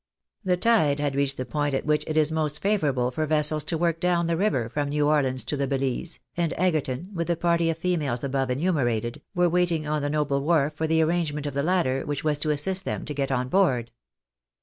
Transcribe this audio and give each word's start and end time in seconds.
The 0.43 0.57
tide 0.57 0.99
had 0.99 1.13
reached 1.15 1.37
the 1.37 1.45
point 1.45 1.75
at 1.75 1.85
which 1.85 2.03
it 2.07 2.17
is 2.17 2.31
most 2.31 2.59
favourable 2.59 3.11
for 3.11 3.27
vessels 3.27 3.63
to 3.65 3.77
work 3.77 3.99
down 3.99 4.25
the 4.25 4.35
river 4.35 4.67
from 4.67 4.89
New 4.89 5.07
Orleans 5.07 5.43
to 5.43 5.55
the 5.55 5.67
Belize, 5.67 6.19
and 6.35 6.55
Egerton, 6.57 7.11
with 7.13 7.27
the 7.27 7.35
party 7.37 7.69
of 7.69 7.77
females 7.77 8.23
above 8.23 8.49
enumerated, 8.49 9.21
were 9.35 9.47
waiting 9.47 9.85
on 9.85 10.01
the 10.01 10.09
noble 10.09 10.41
wharf 10.43 10.73
for 10.73 10.87
the 10.87 11.03
arrangement 11.03 11.45
of 11.45 11.53
the 11.53 11.61
ladder 11.61 12.03
which 12.03 12.23
was 12.23 12.39
to 12.39 12.49
assist 12.49 12.83
them 12.83 13.05
to 13.05 13.13
get 13.13 13.31
on 13.31 13.47
board. 13.47 13.91